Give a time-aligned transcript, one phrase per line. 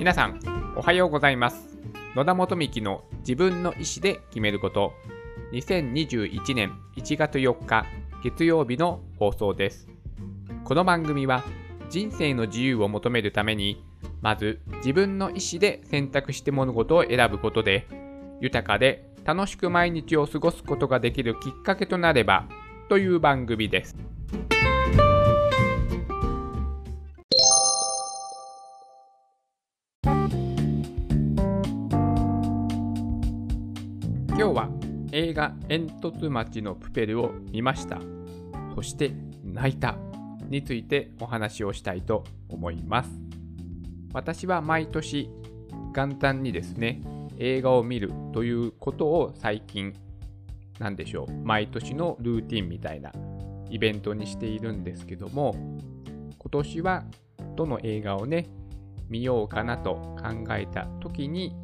[0.00, 0.40] 皆さん、
[0.76, 1.76] おはようございます。
[2.14, 4.94] 野田元幹の自分の意思で決めること、
[5.52, 7.84] 2021年1月4日
[8.24, 9.88] 月曜日の放送です。
[10.64, 11.44] この番組は
[11.90, 13.84] 人生の自由を求めるために、
[14.22, 17.86] まず自分の意思で選択して物事を選ぶことで、
[18.40, 22.48] 豊かで楽しく毎日を過ごすことができるきっかけとなれば
[22.88, 23.98] という番組です。
[35.30, 38.00] 映画「煙突町のプペル」を見ました。
[38.74, 39.12] そして
[39.44, 39.96] 泣いた
[40.48, 43.10] についてお話をしたいと思います。
[44.12, 45.30] 私は毎年
[45.94, 47.00] 元旦にですね、
[47.38, 49.94] 映画を見るということを最近、
[50.80, 53.12] なんでしょう、毎年のルーティンみたいな
[53.70, 55.54] イベントにしているんですけども、
[56.38, 57.04] 今年は
[57.54, 58.48] どの映画をね、
[59.08, 61.54] 見ようかなと考えた時に、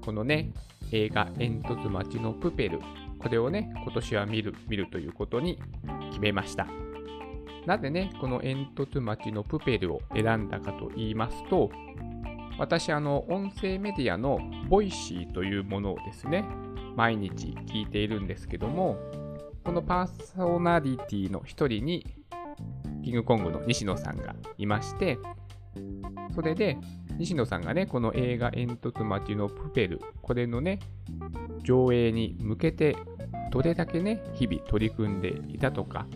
[0.00, 0.52] このね、
[0.92, 2.80] 映画煙突町のプペル、
[3.18, 5.58] これをね、今年は見る、見るということに
[6.10, 6.66] 決めました。
[7.66, 11.70] なぜね、この煙突町のプペルを選んだかと言いますと、
[12.58, 14.38] 私、あの、音声メディアの
[14.68, 16.44] ボイシーというものをですね、
[16.96, 18.96] 毎日聞いているんですけども、
[19.64, 22.06] このパーソナリティの一人に、
[23.02, 25.18] キングコングの西野さんがいまして、
[26.34, 26.76] それで、
[27.20, 30.78] 西野さんがね、この映画煙突町のプペル、これのね、
[31.62, 32.96] 上映に向けて、
[33.50, 36.06] どれだけね、日々取り組んでいたとか、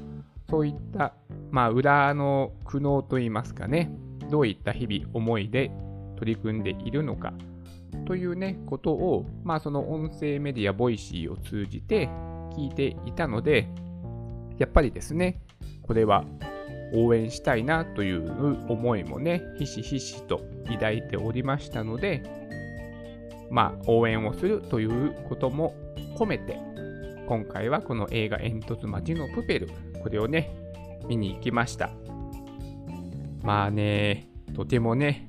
[0.49, 1.13] そういった、
[1.51, 3.93] まあ、裏の苦悩といいますかね、
[4.31, 5.71] どういった日々、思いで
[6.17, 7.35] 取り組んでいるのか、
[8.07, 12.09] というね、ことを、まあ、その音声メディア、ボイシーを通じて
[12.57, 13.69] 聞いていたので、
[14.57, 15.43] やっぱりですね、
[15.83, 16.25] これは
[16.93, 22.23] 応援したいなという思いもね、ひしひしと抱いておりましたので、
[23.51, 25.75] まあ、応援をするということも
[26.17, 26.59] 込めて、
[27.27, 29.69] 今回はこの映画煙突町のプペル、
[30.03, 30.51] これをね、
[31.09, 31.91] 見に行きました。
[33.43, 35.27] まあね、とてもね、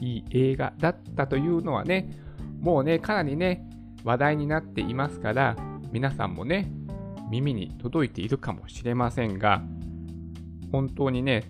[0.00, 2.10] いい映画だったというのはね、
[2.60, 3.66] もうね、かなりね、
[4.04, 5.56] 話題になっていますから、
[5.92, 6.70] 皆さんもね、
[7.30, 9.62] 耳に届いているかもしれませんが、
[10.72, 11.44] 本当にね、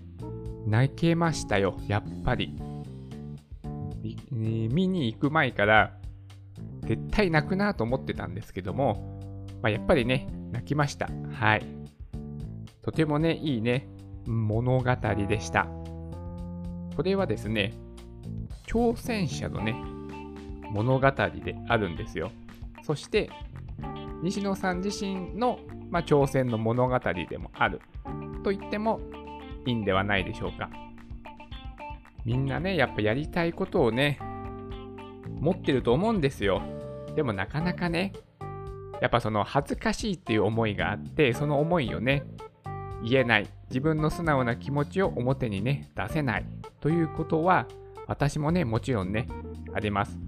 [0.65, 2.55] 泣けましたよ、やっぱり。
[4.31, 5.97] 見に行く前から、
[6.83, 9.19] 絶対泣くなと思ってたんですけども、
[9.61, 11.09] まあ、やっぱりね、泣きました。
[11.31, 11.65] はい。
[12.81, 13.87] とてもね、いいね、
[14.25, 14.95] 物語
[15.27, 15.67] でした。
[16.95, 17.73] これはですね、
[18.67, 19.75] 挑戦者のね、
[20.71, 22.31] 物語であるんですよ。
[22.83, 23.29] そして、
[24.23, 25.59] 西野さん自身の、
[25.89, 27.81] まあ、挑戦の物語でもある
[28.41, 28.99] と言っても
[29.65, 30.69] いいんではないでしょうか。
[32.25, 34.19] みんなね、やっぱやりたいことをね、
[35.39, 36.61] 持ってると思うんですよ。
[37.15, 38.13] でもなかなかね、
[39.01, 42.23] やっぱその恥ずかしいっていう思いがあって、その思いをね、
[43.03, 43.47] 言えない。
[43.69, 46.45] 自分の素直な気持ちを表にね、出せない。
[46.79, 47.67] ということは、
[48.07, 49.27] 私もね、もちろんね、
[49.73, 50.19] あります。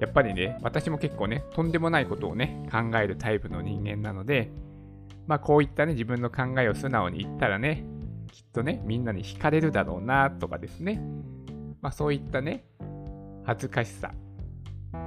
[0.00, 4.50] やっぱりね、私も結構ね、とんでもないことをね、考えるタイプの人間なので、
[5.26, 7.84] まあこういったね、自分の考えを素直に言ったらね、
[8.30, 11.02] きっとね、みんなに惹かれるだろうな、とかですね。
[11.80, 12.64] まあそういったね、
[13.44, 14.12] 恥ずかしさ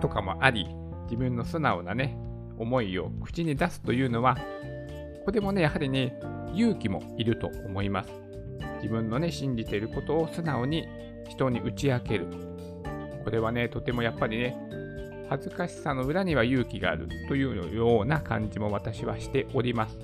[0.02, 0.68] とかもあり、
[1.06, 2.18] 自分の素直なね、
[2.58, 4.38] 思いを口に出すというのは、
[5.26, 6.20] これもね、やはりね、
[6.54, 8.12] 勇気もいると思います。
[8.78, 10.88] 自分のね、信じていることを素直に
[11.28, 12.28] 人に打ち明ける。
[13.24, 14.65] これはね、とてもやっぱりね、
[15.30, 19.98] 恥ずかしさの裏には勇気があるというような感じも私はしております。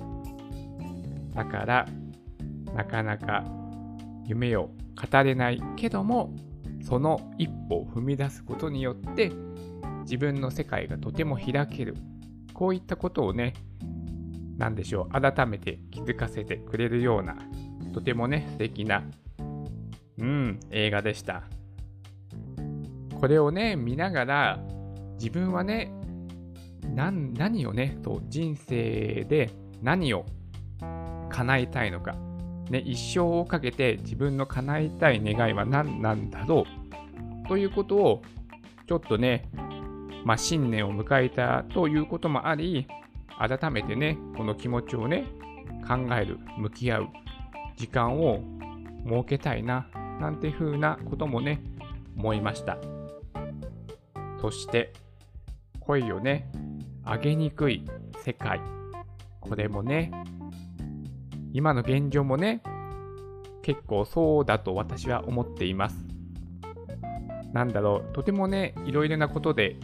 [1.34, 1.88] だから、
[2.74, 3.44] なかなか
[4.26, 4.70] 夢を
[5.10, 6.34] 語れないけども、
[6.82, 9.32] その一歩を踏み出すことによって、
[10.02, 11.96] 自分の世界がとても開ける。
[12.52, 13.54] こういったことをね、
[14.58, 17.36] なんでしょう、改めて気づかせてくれるような、
[17.94, 19.04] とてもね、素敵な、
[20.18, 21.44] うん、映画でした。
[23.18, 24.60] これをね、見ながら、
[25.14, 25.92] 自分はね、
[26.94, 29.50] 何をね、と人生で
[29.82, 30.26] 何を
[31.30, 32.14] 叶えたいのか、
[32.70, 36.64] ね、一生をかけて自分の叶えたい願いは何なんだろ
[37.44, 38.22] うということを
[38.86, 39.48] ちょっとね、
[40.24, 42.86] まあ、新年を迎えたということもあり、
[43.38, 45.24] 改めてね、この気持ちをね、
[45.86, 47.08] 考える、向き合う
[47.76, 48.42] 時間を
[49.04, 49.86] 設けたいな、
[50.20, 51.60] なんて風なこともね、
[52.16, 52.91] 思いました。
[54.42, 54.92] そして、
[55.78, 56.50] 声をね、
[57.04, 57.84] 上げにくい
[58.24, 58.60] 世界。
[59.38, 60.10] これもね、
[61.52, 62.60] 今の現状もね、
[63.62, 65.96] 結構そうだと私は思っています。
[67.52, 69.76] なんだろう、とてもね、いろいろなことで、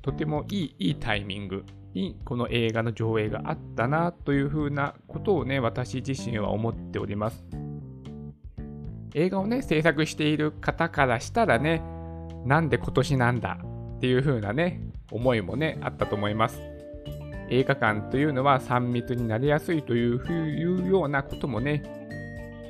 [0.00, 7.44] とてもいい、いいタイミングにこの映画の上映があったなというふうなことをね、私自身は思っております。
[9.12, 11.82] 映画をね、制作している方からしたらね、
[12.46, 13.58] なんで今年なんだ
[13.96, 16.60] っていうふうなね、思いもね、あったと思います。
[17.48, 21.82] 映画館というのは3密になりやすいというようなこともね、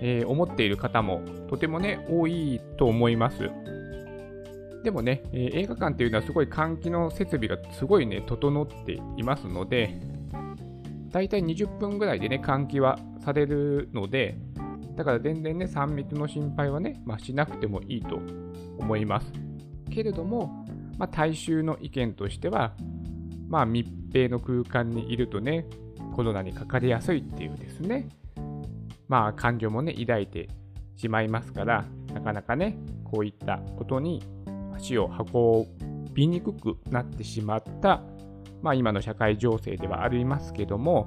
[0.02, 3.50] えー、思っている方もとてもね、多いと思います。
[4.84, 9.98] でもね、えー、映画館というのはすごい換気の設備がすごいね、整っていますので、
[11.10, 14.36] だいたい20分ぐらいでね、換気はされるので、
[14.96, 18.20] だから全然ね、3密の心配はね、まあ、しなくてもいいと
[18.78, 19.32] 思います。
[19.90, 20.65] けれども、
[20.98, 22.74] まあ、大衆の意見としては、
[23.48, 25.66] まあ、密閉の空間にいるとね、
[26.14, 28.08] コロナにかかりやすいっていうですね、
[29.08, 30.48] まあ、感情もね、抱いて
[30.96, 34.22] しまいますから、なかなかね、こういったことに
[34.74, 35.66] 足を運
[36.12, 38.02] びにくくなってしまった、
[38.62, 41.06] まあ、今の社会情勢ではありますけども、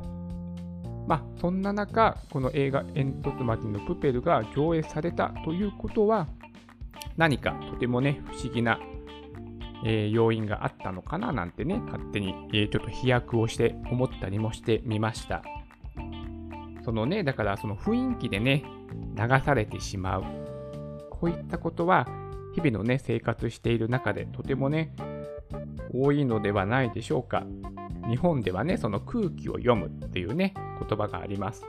[1.08, 6.28] まあ、そんな中、この映画煙突町のプペルが上映されたということは、
[7.18, 8.80] 何かとてもね、不思議な、
[9.86, 11.32] えー、要因があったのかな？
[11.32, 15.42] なんてね、勝手に、えー、ちょっと飛躍をして思ったりもしてみました。
[16.84, 18.64] そのね、だからその雰囲気でね、
[19.16, 20.24] 流されてしまう。
[21.10, 22.08] こういったことは、
[22.56, 24.94] 日々のね、生活している中でとてもね、
[25.94, 27.46] 多いのではないでしょうか。
[28.10, 31.66] 日本ではね、その空気を読むっていうね、言葉があります。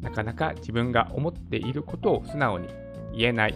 [0.00, 2.68] なかなか自分が思っていることを素直に
[3.12, 3.54] 言えない。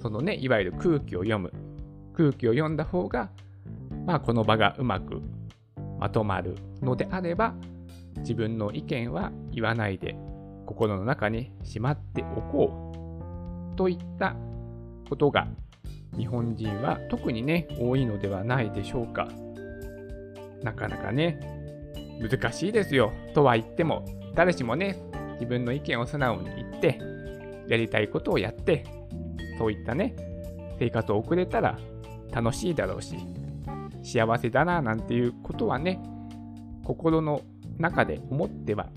[0.00, 1.52] そのね、いわゆる空気を読む。
[2.16, 3.30] 空気を読んだ方が、
[4.06, 5.20] まあ、この場がうまく
[5.98, 7.54] まとまるのであれば、
[8.18, 10.16] 自分の意見は言わないで、
[10.66, 12.92] 心の中にしまっておこ
[13.74, 14.34] うといった
[15.08, 15.46] ことが
[16.16, 19.28] 日本人は特にね、多いのではないでしょうか。
[20.62, 21.38] なかなかね、
[22.20, 23.12] 難しいですよ。
[23.34, 24.04] とは言っても、
[24.34, 24.98] 誰しもね、
[25.34, 26.98] 自分の意見を素直に言って、
[27.68, 28.84] やりたいことをやって、
[29.58, 30.16] そういったね、
[30.78, 31.78] 生活を送れたら
[32.32, 33.16] 楽しいだろうし、
[34.02, 36.00] 幸せだななんていうことはね、
[36.84, 37.42] 心の
[37.78, 38.88] 中で思っては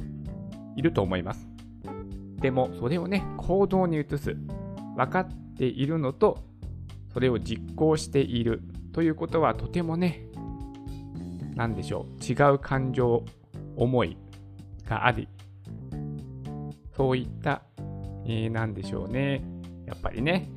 [0.76, 1.50] いると思います。
[2.40, 4.36] でも、それをね、行動に移す。
[4.96, 5.28] 分かっ
[5.58, 6.44] ているのと、
[7.14, 8.62] それを実行している
[8.94, 10.25] ということはとてもね、
[11.56, 13.24] 何でしょう、違う感情、
[13.75, 14.18] 思い
[14.88, 15.28] があり、
[16.96, 17.64] そういった、
[18.25, 19.44] えー、何でしょうね、
[19.86, 20.50] やっぱりね、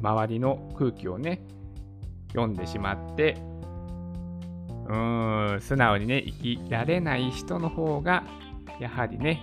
[0.00, 1.42] 周りの空気をね、
[2.30, 3.36] 読んでしまって、
[4.86, 8.24] うーん、素直にね、生きられない人の方が、
[8.80, 9.40] やはりね、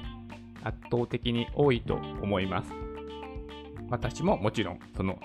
[0.63, 2.71] 圧倒的に多いと思います。
[3.89, 5.17] 私ももちろん、その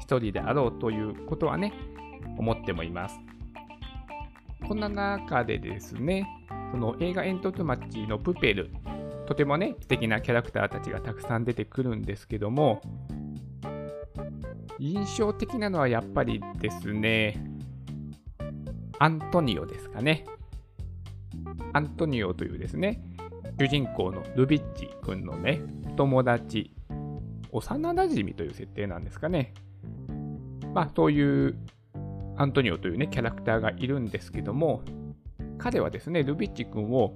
[0.00, 1.72] 一人であろうということはね、
[2.38, 3.20] 思ってもいます。
[4.66, 6.26] こんな中でですね、
[6.72, 8.70] その映画煙突町のプペル、
[9.26, 12.80] とてもね、素敵なキャラクターたちがたくさん出てくるんですけども、
[14.80, 17.36] 印象的なのはやっぱりですね、
[18.98, 20.24] アントニオですかね。
[21.74, 23.02] アントニオというですね、
[23.58, 25.60] 主人公のルビッチ君のね、
[25.96, 26.74] 友達、
[27.52, 29.52] 幼馴染という設定なんですかね。
[30.72, 31.58] まあ、そういう
[32.38, 34.82] アントニオというね、キャラクターがいるんですけども、
[35.58, 37.12] 彼はですね、ルビッチ君を、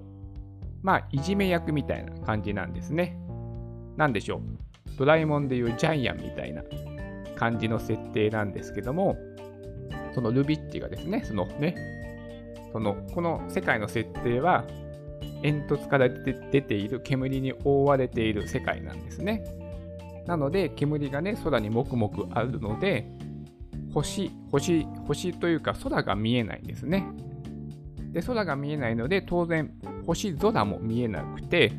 [0.82, 3.18] まあ、いじめ役みたいな感じなんですね。
[3.96, 4.40] なんでしょう。
[4.98, 6.62] ドラえもんでいうジャイアンみたいな
[7.34, 9.16] 感じの設定なんですけども、
[10.14, 11.74] そのルビッチがですね、そのね、
[12.72, 14.64] その、この世界の設定は、
[15.42, 19.44] 煙突から出ている煙に覆われている世界なんですね。
[20.26, 23.06] なので、煙がね、空にもくもくあるので、
[23.92, 27.06] 星、星、星というか空が見えないんですね。
[28.12, 29.70] で、空が見えないので、当然、
[30.06, 31.72] 星空も見えなくて、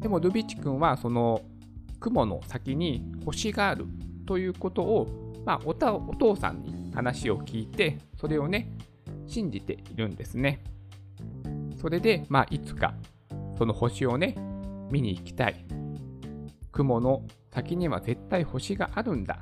[0.00, 1.42] でもルビッチ君はその
[2.00, 3.86] 雲の先に星がある
[4.28, 8.70] ということをまあ、おお父さんに話を聞いて、それをね、
[9.26, 10.62] 信じているんですね。
[11.80, 12.92] それで、まあ、いつか、
[13.56, 14.34] その星をね、
[14.90, 15.64] 見に行きたい。
[16.70, 19.38] 雲の先には絶対星があるんだ。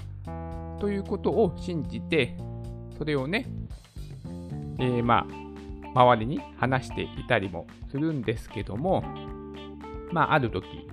[0.79, 2.37] ということを信じて、
[2.97, 3.49] それをね、
[4.79, 5.27] えー、ま
[5.93, 9.03] あ、周りに話していたりもするんですけども、
[10.13, 10.87] まあ、ある時、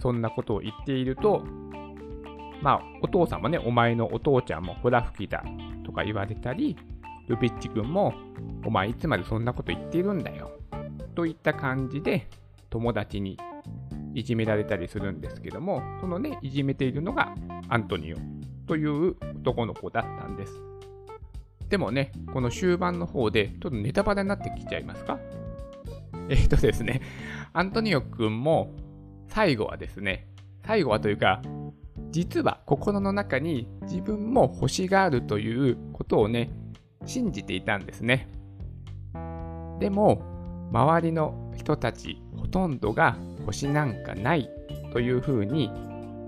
[0.00, 1.42] そんなことを言っていると、
[2.62, 5.44] まあ、お父さんもね、お前のお父ちゃんもほら吹きだ
[5.84, 6.76] とか言われたり、
[7.28, 8.14] ルピッチ君も、
[8.64, 10.50] お前いつまでそんなこと言っているんだよ。
[11.14, 12.28] といった感じで、
[12.70, 13.38] 友達に
[14.14, 17.34] いじめられたりするんですけども、そのね、いじめているのが
[17.68, 18.16] アントニオ
[18.66, 20.60] という男の子だったんです。
[21.68, 25.18] でもね、この終盤の方で、ちょっとネタバレになってきちゃいますか？
[26.30, 27.02] えっ、ー、とですね、
[27.52, 28.74] アントニオ君も
[29.26, 30.28] 最後はですね、
[30.64, 31.42] 最後はというか、
[32.10, 36.50] 実は心の中に自分も星があるということをね、
[37.04, 38.28] 信じていたんですね。
[39.78, 40.22] でも、
[40.72, 44.50] 周りの人たちほとんどが星なんかない
[44.92, 45.70] というふうに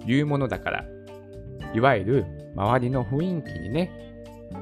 [0.07, 0.85] 言うものだから、
[1.75, 3.91] いわゆる周りの雰囲気にね、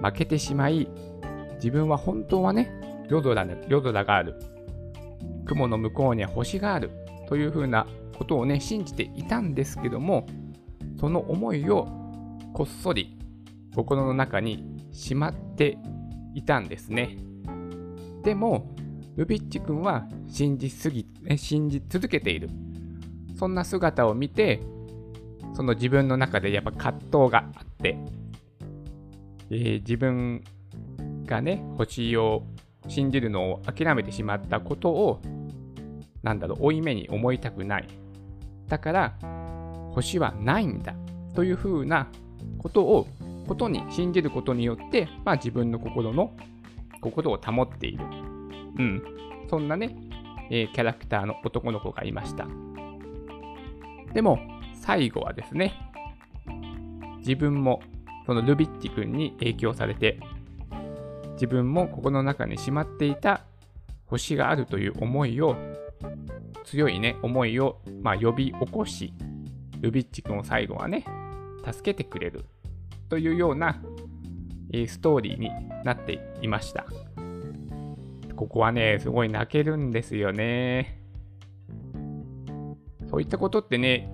[0.02, 0.88] 負けてしまい、
[1.56, 2.70] 自分は本当はね、
[3.08, 4.34] 夜空夜空がある。
[5.46, 6.90] 雲の向こうには星がある。
[7.28, 7.86] というふうな
[8.16, 10.26] ことをね、信じていたんですけども、
[10.98, 11.88] その思いを
[12.52, 13.16] こっそり
[13.74, 15.78] 心の中にしまって
[16.34, 17.16] いたんですね。
[18.22, 18.68] でも、
[19.16, 22.50] ルビッチ君は信じすぎ、信じ続けている。
[23.36, 24.60] そんな姿を見て、
[25.54, 27.96] その自分の中でやっぱ葛藤があって、
[29.50, 30.42] えー、自分
[31.24, 32.42] がね、星を
[32.88, 35.20] 信じるのを諦めてしまったことを、
[36.22, 37.88] なんだろう、負い目に思いたくない。
[38.66, 39.18] だから、
[39.98, 40.94] 星はないんだ
[41.34, 42.08] というふうな
[42.58, 43.06] ことを、
[43.46, 46.32] ことに信じることによって、まあ自分の心の、
[47.00, 48.04] 心を保っている。
[48.04, 49.02] うん。
[49.48, 49.96] そんなね、
[50.50, 52.46] えー、キャラクターの男の子がいました。
[54.12, 54.38] でも、
[54.74, 55.74] 最後はですね、
[57.18, 57.82] 自分も
[58.26, 60.20] そのルビッチ君に影響されて、
[61.32, 63.42] 自分も心の中にしまっていた
[64.06, 65.56] 星があるという思いを、
[66.64, 69.12] 強いね、思いを、まあ、呼び起こし、
[69.80, 71.04] ルビッチ君を最後はね、
[71.64, 72.44] 助けてくれる
[73.08, 73.82] というような、
[74.72, 75.50] え、ストーリーに
[75.84, 76.86] なっていました。
[78.36, 81.02] ここはね、すごい泣けるんですよね。
[83.10, 84.12] そういったことってね、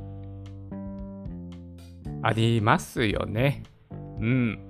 [2.23, 3.65] ありますよね。
[3.91, 4.69] うん。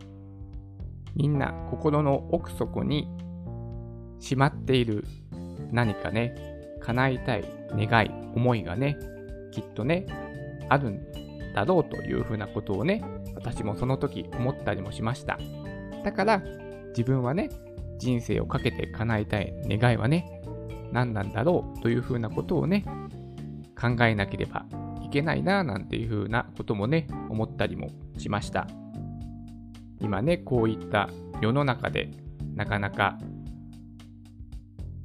[1.15, 3.09] みんな心の奥底に
[4.19, 5.05] しまっている
[5.71, 6.35] 何かね、
[6.81, 8.99] 叶いたい願い、思いがね、
[9.53, 10.07] きっとね、
[10.69, 13.03] あるんだろうというふうなことをね、
[13.35, 15.39] 私もその時思ったりもしました。
[16.05, 16.43] だから
[16.89, 17.51] 自分はね、
[17.99, 20.43] 人生をかけて叶えたい願いはね、
[20.93, 22.85] 何なんだろうというふうなことをね、
[23.81, 24.67] 考えなければ
[25.03, 28.67] いけないななんていうふうなこともね、思ったりもしました。
[30.01, 31.09] 今ね、こういった
[31.41, 32.11] 世の中で
[32.55, 33.19] なかなか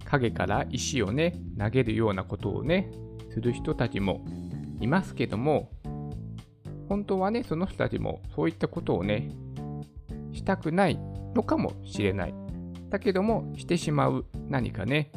[0.05, 2.91] 影から石をね、投げるようなことをね、
[3.31, 4.25] する人たちも
[4.79, 5.69] いますけども、
[6.87, 9.29] 本当はね、その人たちもそういったことをね、
[10.33, 10.99] したくない
[11.35, 12.33] のかもしれない。
[12.89, 15.11] だけども、してしまう何かね、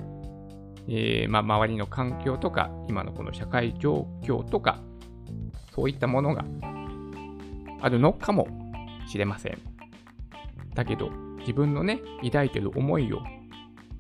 [0.89, 4.81] えー、まあ、周りの環境とか、今のこの社会状況とか、
[5.75, 6.45] そういったものが
[7.81, 8.47] あるのかも
[9.07, 9.59] しれません。
[10.75, 13.21] だけど、自分のね、抱いてる思いを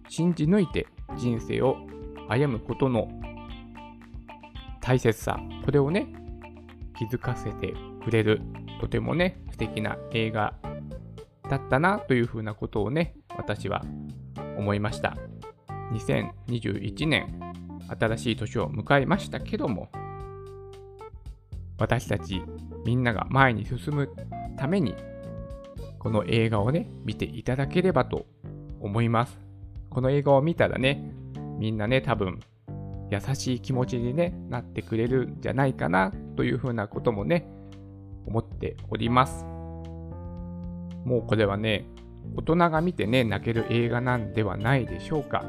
[0.09, 1.77] 信じ抜いて人生を
[2.29, 3.09] 歩むことの
[4.83, 6.09] 大切さ、これをね、
[6.99, 7.73] 気づかせて
[8.05, 8.43] くれる、
[8.81, 10.55] とてもね、素敵な映画
[11.49, 13.83] だったなというふうなことをね、私は
[14.59, 15.17] 思いました。
[15.93, 17.41] 2021年、
[17.89, 19.89] 新しい年を迎えましたけども、
[21.79, 22.43] 私たち
[22.85, 24.11] みんなが前に進む
[24.57, 24.97] ために、
[26.01, 28.27] この映画をね、見ていただければと
[28.81, 29.39] 思います。
[29.91, 31.15] この映画を見たらね、
[31.59, 32.41] みんなね、多分、
[33.13, 37.47] 優しい気持ちに、ね、なってくれるんじゃないかなというふうなこともね、
[38.27, 39.45] 思っております。
[41.05, 41.85] もうこれはね、
[42.37, 45.45] 大人が見てね、泣ける映画なんではないでしょうか。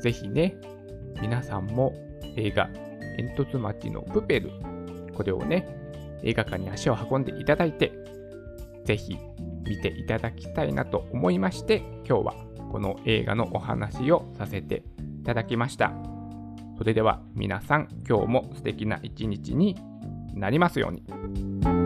[0.00, 0.56] ぜひね、
[1.20, 1.92] 皆さんも
[2.36, 2.70] 映画、
[3.18, 4.50] 煙突町のプペル、
[5.14, 5.68] これをね、
[6.22, 7.92] 映画館に足を運んでいただいて、
[8.84, 9.18] ぜひ
[9.66, 12.34] 見ていただきたいなと思いまして、今日は
[12.72, 14.82] この映画のお話をさせて
[15.20, 16.17] いただきました。
[16.78, 19.76] それでは皆さん、今日も素敵な一日に
[20.32, 21.77] なりますように。